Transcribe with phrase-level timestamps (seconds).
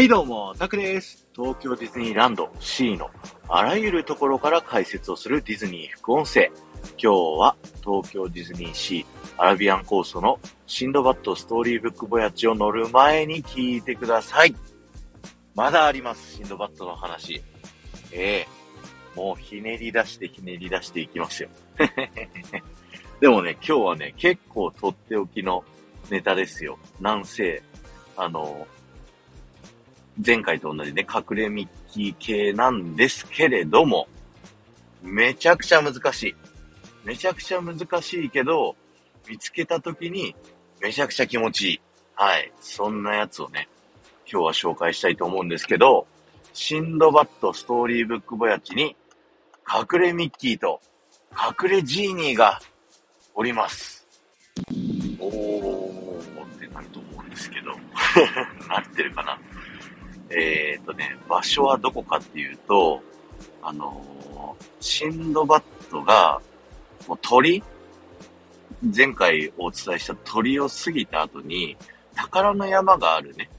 [0.00, 1.28] はいどうも、タクです。
[1.36, 3.10] 東京ディズニーランド C の
[3.50, 6.50] あらゆるところから解説をするディズニー副音声。
[6.96, 9.04] 今日は東京ディズニーシー
[9.36, 14.56] アラビアンコーストのシンドバッドストーリーブックボヤッチを乗る前に聞いてください。
[15.54, 17.42] まだあります、シンドバッドの話。
[18.10, 21.50] ええー、もうひねり出してひねり出していきますよ。
[23.20, 25.62] でもね、今日はね、結構とっておきの
[26.08, 26.78] ネタですよ。
[27.00, 27.62] なんせ、
[28.16, 28.66] あの、
[30.24, 34.08] 前回と同じね、隠れミッキー系なんですけれども、
[35.02, 36.34] めちゃくちゃ難しい。
[37.04, 38.76] めちゃくちゃ難しいけど、
[39.28, 40.34] 見つけた時に
[40.80, 41.80] めちゃくちゃ気持ちいい。
[42.14, 42.52] はい。
[42.60, 43.68] そんなやつをね、
[44.30, 46.06] 今日は紹介したいと思うんですけど、
[46.52, 48.96] シンドバッドストーリーブックボヤチに、
[49.66, 50.80] 隠れミッキーと
[51.32, 52.60] 隠れジーニーが
[53.34, 54.06] おります。
[55.18, 57.70] おーってなると思うんですけど、
[58.68, 59.38] なってるかな？
[60.30, 63.02] えっ、ー、とね、場所はどこかっていうと、
[63.62, 66.40] あのー、シンドバッドが、
[67.08, 67.62] もう鳥
[68.94, 71.76] 前回お伝えした鳥を過ぎた後に、
[72.14, 73.50] 宝の山があるね、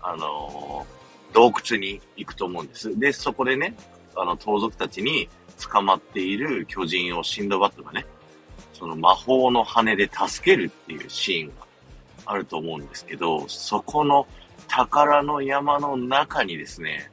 [0.00, 2.98] あのー、洞窟に行くと思うんです。
[2.98, 3.74] で、そこでね、
[4.14, 5.28] あの、盗賊たちに
[5.70, 8.06] 捕まっている巨人をシンドバッドがね、
[8.72, 11.54] その魔法の羽で助けるっていうシーンが
[12.26, 14.26] あると思うんですけど、そこの
[14.66, 17.10] 宝の山の中にですね、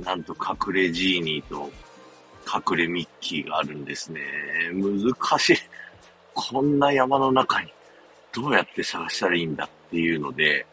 [0.00, 1.70] なんと隠れジーニーと
[2.46, 4.20] 隠れミッキーがあるんですね。
[4.72, 5.56] 難しい。
[6.34, 7.72] こんな山の中に
[8.32, 10.66] どうやって探したらいいんだっていうので、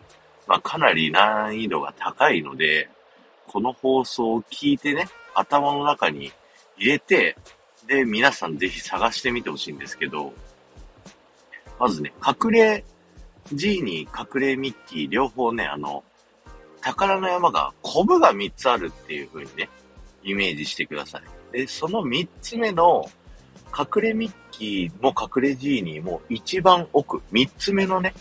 [0.47, 2.89] まあかなり難易度が高いので、
[3.47, 6.31] この放送を聞いてね、頭の中に
[6.77, 7.35] 入れて、
[7.87, 10.33] で、皆さんぜひ探してみてほしいんですけど、
[11.79, 12.83] まずね、隠れ
[13.53, 16.03] G に隠れミッキー両方ね、あの、
[16.81, 19.69] 宝の山が、コブが3つあるっていう風にね、
[20.23, 21.57] イメージしてください。
[21.57, 23.05] で、その3つ目の、
[23.77, 28.13] 隠れミッキーも隠れジーニーも一番奥、3つ目のね、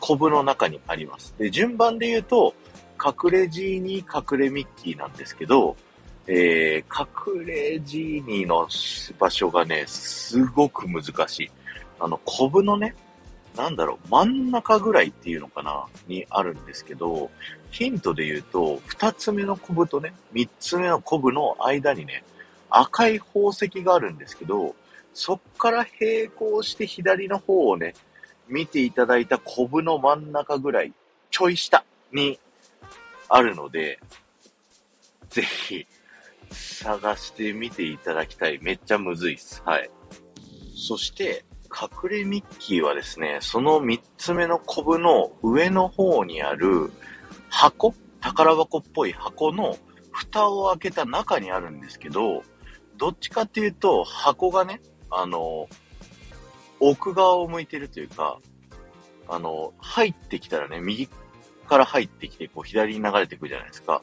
[0.00, 1.34] コブの中にあります。
[1.38, 2.54] で、順番で言うと、
[3.04, 5.76] 隠れジーニー、隠れミッキーなんですけど、
[6.26, 8.68] えー、隠れジーニーの
[9.18, 11.50] 場所がね、すごく難しい。
[12.00, 12.94] あの、コブのね、
[13.56, 17.30] なんだろう、真ん中ぐらいっていうのかなにあるんですけど、
[17.70, 22.24] ヒントで言うと、二つ目のコブとね、三つ目のコブの間にね、
[22.70, 24.74] 赤い宝石があるんですけど、
[25.14, 27.94] そっから並行して左の方をね、
[28.48, 30.92] 見ていただいたコブの真ん中ぐらい、
[31.30, 32.38] ちょい下に
[33.28, 33.98] あるので、
[35.30, 35.86] ぜひ、
[36.52, 38.58] 探してみていただきたい。
[38.62, 39.62] めっちゃむずいっす。
[39.64, 39.90] はい。
[40.74, 46.90] そして、隠れミッキーはですね、その3つ目のコブの上の方にある
[47.50, 49.76] 箱宝箱っぽい箱の
[50.10, 52.42] 蓋を開けた中にあるんですけど、
[52.96, 54.80] どっちかっていうと、箱がね、
[55.10, 55.68] あの、
[56.80, 58.40] 奥側を向いてるというか、
[59.28, 61.08] あの、入ってきたらね、右
[61.68, 64.02] から入ってきて、こう左に流れていくじゃないですか。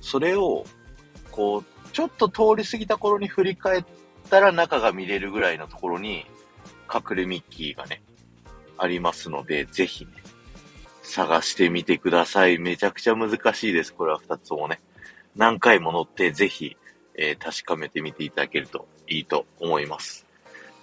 [0.00, 0.64] それを、
[1.30, 3.84] こう、ちょっと通り過ぎた頃に振り返っ
[4.30, 6.24] たら中が見れるぐらいのところに、
[6.92, 8.02] 隠れミッキーがね、
[8.76, 10.12] ありますので、ぜひね、
[11.02, 12.58] 探してみてください。
[12.58, 13.94] めちゃくちゃ難しいです。
[13.94, 14.80] これは二つともね。
[15.36, 16.76] 何回も乗ってぜひ、
[17.14, 20.26] えー、確かめてみていただけるといいと思います。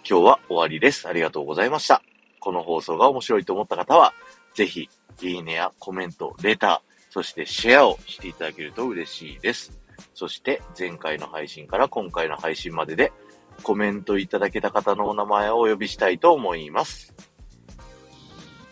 [0.10, 1.08] 今日は終わりです。
[1.08, 2.02] ありがとうございました。
[2.40, 4.14] この放送が面白いと思った方は、
[4.54, 4.90] ぜひ、
[5.22, 9.78] いいねやコメント、レター、そしてシェアをしていただけると嬉しいです。
[10.14, 13.12] そして、前回の配信から今回の配信までで、
[13.60, 17.14] コメントいただけた方のお名前をお呼びしたいと思います。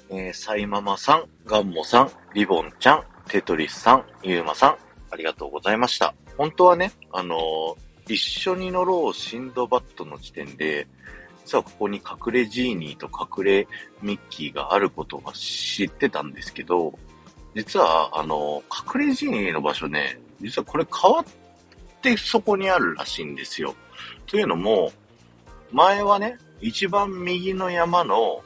[0.10, 4.78] えー、サイママさん、ガンモさん、リボンちゃん、テトリスさん、ユーマさん、
[5.12, 6.14] ありがとうございました。
[6.38, 10.88] 本当はね、あのー、一緒に乗ろうシンドバッドの時点で、
[11.46, 13.68] 実はここに隠れジーニーと隠れ
[14.02, 16.98] ミッキーがあることは知ってたんですけど、
[17.56, 21.26] 実は、あのー、隠れジーニーの場所ね、実はこれ変わっ
[22.02, 23.76] てそこにあるらしいんですよ。
[24.26, 24.92] というのも、
[25.72, 28.44] 前はね、一番右の山の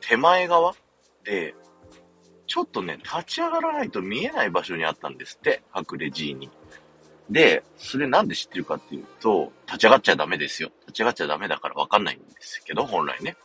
[0.00, 0.74] 手前側
[1.24, 1.54] で、
[2.46, 6.50] ちょっとね、立ち上がらないと見えない場所にあったんですって、隠れ G に。
[7.30, 10.70] で、それなんで知ってるかっていうと、立ち上がっちゃダメですよ。
[10.80, 13.36] 立ち上がっちゃダメだからわかんないんですけど、本来ね。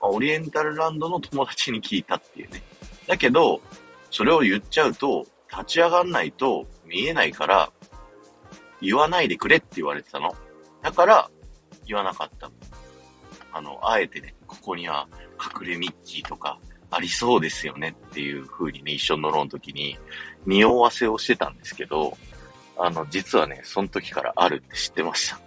[0.00, 2.62] まあ、オリエンタルランドの友達に聞いたっていうね。
[3.06, 3.60] だけど、
[4.10, 7.70] それを言っちゃうと、立ち上がんないと見えないから、
[8.80, 10.34] 言わないでくれって言われてたの。
[10.82, 11.30] だから、
[11.86, 12.50] 言わなかった。
[13.52, 15.08] あの、あえてね、ここには
[15.60, 16.58] 隠れミッキーとか、
[16.90, 19.98] ありそうですよねっていう風にね、一緒に乗ろうの時に、
[20.46, 22.16] 匂わせをしてたんですけど、
[22.78, 25.40] あの、実はね、その時からあるって知ってました。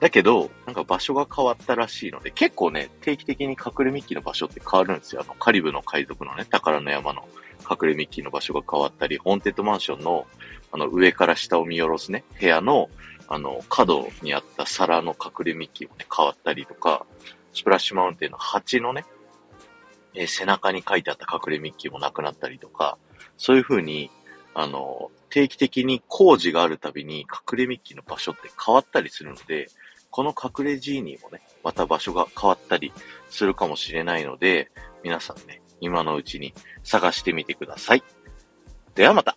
[0.00, 5.22] だけど、なんか場所が変わったらしいので、結構ね、定期的に隠れミッキーの場所って変わるんですよ。
[5.22, 7.28] あの、カリブの海賊のね、宝の山の
[7.68, 10.26] 隠れミッキーの場所が変わったり、ホーンテッドマンションの、
[10.72, 12.88] あの、上から下を見下ろすね、部屋の、
[13.28, 17.06] あの、角にあった皿の隠れミッキーもね、変わったりとか、
[17.52, 19.04] スプラッシュマウンテンの鉢のね、
[20.14, 22.98] えー、背中に書いてあった隠れミッキーもなくなったりとか、
[23.36, 24.10] そういう風に、
[24.54, 29.68] あの、定期的に工事があるたびに隠れミッキーの場所って変わったりするので、
[30.10, 32.92] この隠れジーニーもね、また場所が変わったり
[33.30, 34.70] するかもしれないので、
[35.02, 38.02] 皆さんね、今のうちに探してみてください。
[38.94, 39.36] ではまた